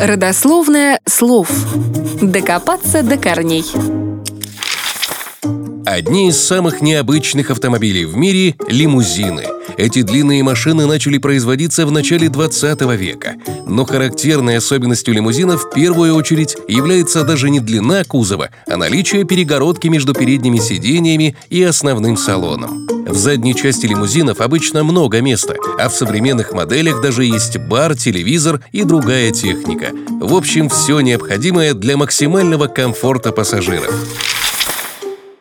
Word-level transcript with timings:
Родословное 0.00 1.00
слов. 1.06 1.50
Докопаться 2.22 3.02
до 3.02 3.16
корней. 3.16 3.64
Одни 5.84 6.28
из 6.28 6.38
самых 6.38 6.80
необычных 6.80 7.50
автомобилей 7.50 8.04
в 8.04 8.16
мире– 8.16 8.54
лимузины. 8.68 9.59
Эти 9.80 10.02
длинные 10.02 10.42
машины 10.42 10.84
начали 10.84 11.16
производиться 11.16 11.86
в 11.86 11.90
начале 11.90 12.28
20 12.28 12.82
века. 12.98 13.36
Но 13.66 13.86
характерной 13.86 14.58
особенностью 14.58 15.14
лимузина 15.14 15.56
в 15.56 15.70
первую 15.70 16.14
очередь 16.16 16.54
является 16.68 17.24
даже 17.24 17.48
не 17.48 17.60
длина 17.60 18.04
кузова, 18.04 18.50
а 18.66 18.76
наличие 18.76 19.24
перегородки 19.24 19.88
между 19.88 20.12
передними 20.12 20.58
сидениями 20.58 21.34
и 21.48 21.62
основным 21.62 22.18
салоном. 22.18 22.86
В 23.06 23.16
задней 23.16 23.54
части 23.54 23.86
лимузинов 23.86 24.42
обычно 24.42 24.84
много 24.84 25.22
места, 25.22 25.54
а 25.78 25.88
в 25.88 25.94
современных 25.94 26.52
моделях 26.52 27.00
даже 27.00 27.24
есть 27.24 27.56
бар, 27.56 27.96
телевизор 27.96 28.60
и 28.72 28.84
другая 28.84 29.30
техника. 29.30 29.92
В 30.20 30.34
общем, 30.34 30.68
все 30.68 31.00
необходимое 31.00 31.72
для 31.72 31.96
максимального 31.96 32.66
комфорта 32.66 33.32
пассажиров. 33.32 33.94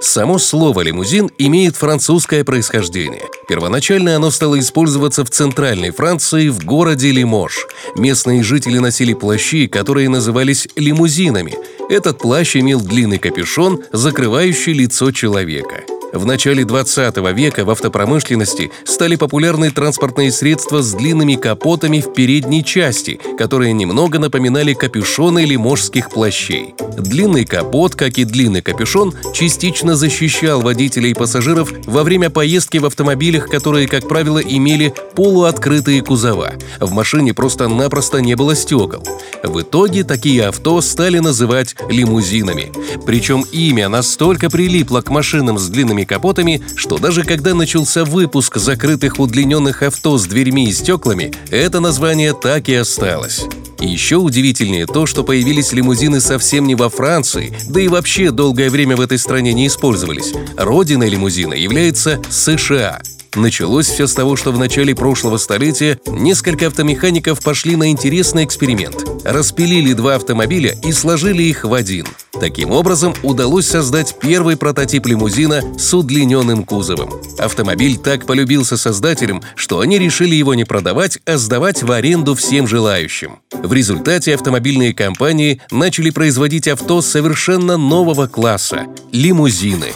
Само 0.00 0.38
слово 0.38 0.80
«лимузин» 0.80 1.30
имеет 1.36 1.76
французское 1.76 2.42
происхождение. 2.42 3.24
Первоначально 3.46 4.16
оно 4.16 4.30
стало 4.30 4.58
использоваться 4.58 5.26
в 5.26 5.30
центральной 5.30 5.90
Франции 5.90 6.48
в 6.48 6.64
городе 6.64 7.12
Лимож. 7.12 7.66
Местные 7.96 8.42
жители 8.42 8.78
носили 8.78 9.12
плащи, 9.12 9.66
которые 9.66 10.08
назывались 10.08 10.68
лимузинами. 10.74 11.54
Этот 11.90 12.18
плащ 12.18 12.56
имел 12.56 12.80
длинный 12.80 13.18
капюшон, 13.18 13.82
закрывающий 13.92 14.72
лицо 14.72 15.12
человека. 15.12 15.84
В 16.12 16.26
начале 16.26 16.64
20 16.64 17.16
века 17.32 17.64
в 17.64 17.70
автопромышленности 17.70 18.72
стали 18.84 19.14
популярны 19.14 19.70
транспортные 19.70 20.32
средства 20.32 20.82
с 20.82 20.92
длинными 20.92 21.36
капотами 21.36 22.00
в 22.00 22.12
передней 22.12 22.64
части, 22.64 23.20
которые 23.38 23.72
немного 23.72 24.18
напоминали 24.18 24.74
капюшоны 24.74 25.44
лиможских 25.44 26.10
плащей. 26.10 26.74
Длинный 26.98 27.44
капот, 27.44 27.94
как 27.94 28.18
и 28.18 28.24
длинный 28.24 28.60
капюшон, 28.60 29.14
частично 29.32 29.94
защищал 29.94 30.62
водителей 30.62 31.12
и 31.12 31.14
пассажиров 31.14 31.72
во 31.86 32.02
время 32.02 32.28
поездки 32.28 32.78
в 32.78 32.86
автомобилях, 32.86 33.48
которые, 33.48 33.86
как 33.86 34.08
правило, 34.08 34.38
имели 34.38 34.92
полуоткрытые 35.14 36.02
кузова. 36.02 36.54
В 36.80 36.92
машине 36.92 37.34
просто-напросто 37.34 38.20
не 38.20 38.34
было 38.34 38.56
стекол. 38.56 39.04
В 39.42 39.62
итоге 39.62 40.04
такие 40.04 40.46
авто 40.46 40.80
стали 40.80 41.18
называть 41.18 41.74
лимузинами. 41.88 42.72
Причем 43.06 43.44
имя 43.52 43.88
настолько 43.88 44.50
прилипло 44.50 45.00
к 45.00 45.10
машинам 45.10 45.58
с 45.58 45.68
длинными 45.68 46.04
капотами, 46.04 46.62
что 46.76 46.98
даже 46.98 47.24
когда 47.24 47.54
начался 47.54 48.04
выпуск 48.04 48.56
закрытых 48.56 49.18
удлиненных 49.18 49.82
авто 49.82 50.18
с 50.18 50.26
дверьми 50.26 50.68
и 50.68 50.72
стеклами, 50.72 51.32
это 51.50 51.80
название 51.80 52.34
так 52.34 52.68
и 52.68 52.74
осталось. 52.74 53.44
Еще 53.80 54.16
удивительнее 54.16 54.86
то, 54.86 55.06
что 55.06 55.24
появились 55.24 55.72
лимузины 55.72 56.20
совсем 56.20 56.66
не 56.66 56.74
во 56.74 56.90
Франции, 56.90 57.56
да 57.66 57.80
и 57.80 57.88
вообще 57.88 58.30
долгое 58.30 58.68
время 58.68 58.94
в 58.94 59.00
этой 59.00 59.18
стране 59.18 59.54
не 59.54 59.66
использовались. 59.68 60.34
Родиной 60.56 61.08
лимузина 61.08 61.54
является 61.54 62.20
США. 62.28 63.00
Началось 63.34 63.86
все 63.86 64.06
с 64.06 64.12
того, 64.12 64.36
что 64.36 64.52
в 64.52 64.58
начале 64.58 64.94
прошлого 64.94 65.38
столетия 65.38 65.98
несколько 66.06 66.66
автомехаников 66.66 67.42
пошли 67.42 67.76
на 67.76 67.90
интересный 67.90 68.44
эксперимент. 68.44 69.09
Распилили 69.24 69.92
два 69.92 70.16
автомобиля 70.16 70.76
и 70.82 70.92
сложили 70.92 71.42
их 71.42 71.64
в 71.64 71.74
один. 71.74 72.06
Таким 72.40 72.70
образом, 72.70 73.14
удалось 73.22 73.66
создать 73.66 74.16
первый 74.20 74.56
прототип 74.56 75.06
лимузина 75.06 75.62
с 75.78 75.92
удлиненным 75.92 76.64
кузовом. 76.64 77.10
Автомобиль 77.38 77.98
так 77.98 78.26
полюбился 78.26 78.76
создателям, 78.76 79.42
что 79.56 79.80
они 79.80 79.98
решили 79.98 80.34
его 80.34 80.54
не 80.54 80.64
продавать, 80.64 81.18
а 81.26 81.36
сдавать 81.36 81.82
в 81.82 81.92
аренду 81.92 82.34
всем 82.34 82.66
желающим. 82.66 83.40
В 83.52 83.72
результате 83.72 84.34
автомобильные 84.34 84.94
компании 84.94 85.60
начали 85.70 86.10
производить 86.10 86.68
авто 86.68 87.02
совершенно 87.02 87.76
нового 87.76 88.26
класса– 88.26 88.86
лимузины. 89.12 89.88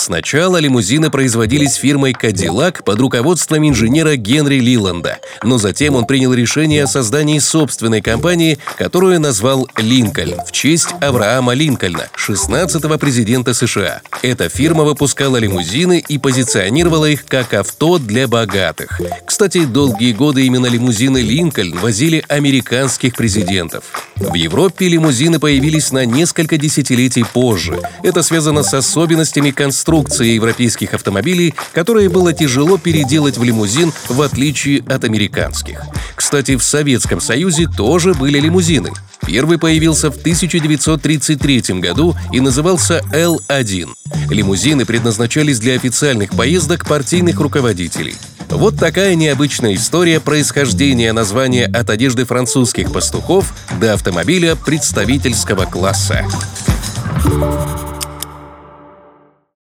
Сначала 0.00 0.56
лимузины 0.56 1.10
производились 1.10 1.74
фирмой 1.74 2.12
Cadillac 2.12 2.82
под 2.84 2.98
руководством 3.00 3.68
инженера 3.68 4.16
Генри 4.16 4.58
Лиланда, 4.58 5.18
но 5.42 5.58
затем 5.58 5.94
он 5.94 6.06
принял 6.06 6.32
решение 6.32 6.84
о 6.84 6.86
создании 6.86 7.38
собственной 7.38 8.00
компании, 8.00 8.58
которую 8.78 9.20
назвал 9.20 9.68
«Линкольн» 9.76 10.40
в 10.46 10.52
честь 10.52 10.88
Авраама 11.02 11.52
Линкольна, 11.52 12.08
16-го 12.16 12.96
президента 12.96 13.52
США. 13.52 14.00
Эта 14.22 14.48
фирма 14.48 14.84
выпускала 14.84 15.36
лимузины 15.36 16.02
и 16.08 16.16
позиционировала 16.16 17.04
их 17.04 17.26
как 17.26 17.52
авто 17.52 17.98
для 17.98 18.26
богатых. 18.26 19.02
Кстати, 19.26 19.66
долгие 19.66 20.14
годы 20.14 20.46
именно 20.46 20.66
лимузины 20.66 21.18
Линкольн 21.18 21.78
возили 21.78 22.24
американских 22.28 23.16
президентов. 23.16 23.84
В 24.16 24.32
Европе 24.32 24.88
лимузины 24.88 25.38
появились 25.38 25.92
на 25.92 26.06
несколько 26.06 26.56
десятилетий 26.56 27.24
позже. 27.24 27.78
Это 28.02 28.22
связано 28.22 28.62
с 28.62 28.72
особенностями 28.72 29.50
конструкции 29.50 29.89
европейских 29.90 30.94
автомобилей, 30.94 31.54
которые 31.72 32.08
было 32.08 32.32
тяжело 32.32 32.78
переделать 32.78 33.38
в 33.38 33.42
лимузин, 33.42 33.92
в 34.08 34.22
отличие 34.22 34.80
от 34.82 35.04
американских. 35.04 35.82
Кстати, 36.14 36.56
в 36.56 36.62
Советском 36.62 37.20
Союзе 37.20 37.66
тоже 37.66 38.14
были 38.14 38.38
лимузины. 38.38 38.90
Первый 39.26 39.58
появился 39.58 40.10
в 40.10 40.16
1933 40.16 41.80
году 41.80 42.16
и 42.32 42.40
назывался 42.40 43.02
L1. 43.12 43.88
Лимузины 44.30 44.84
предназначались 44.84 45.58
для 45.58 45.74
официальных 45.74 46.30
поездок 46.30 46.86
партийных 46.86 47.40
руководителей. 47.40 48.14
Вот 48.48 48.76
такая 48.76 49.14
необычная 49.14 49.74
история 49.74 50.18
происхождения 50.20 51.12
названия 51.12 51.66
от 51.66 51.88
одежды 51.90 52.24
французских 52.24 52.92
пастухов 52.92 53.52
до 53.80 53.94
автомобиля 53.94 54.56
представительского 54.56 55.66
класса. 55.66 56.26